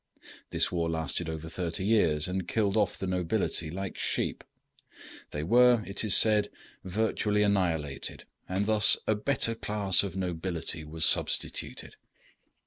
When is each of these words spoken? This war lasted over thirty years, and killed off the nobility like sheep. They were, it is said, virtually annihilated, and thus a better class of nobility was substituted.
This 0.49 0.71
war 0.71 0.89
lasted 0.89 1.29
over 1.29 1.47
thirty 1.47 1.85
years, 1.85 2.27
and 2.27 2.47
killed 2.47 2.75
off 2.75 2.97
the 2.97 3.05
nobility 3.05 3.69
like 3.69 3.99
sheep. 3.99 4.43
They 5.29 5.43
were, 5.43 5.83
it 5.85 6.03
is 6.03 6.17
said, 6.17 6.49
virtually 6.83 7.43
annihilated, 7.43 8.25
and 8.49 8.65
thus 8.65 8.97
a 9.05 9.13
better 9.13 9.53
class 9.53 10.01
of 10.01 10.17
nobility 10.17 10.83
was 10.83 11.05
substituted. 11.05 11.97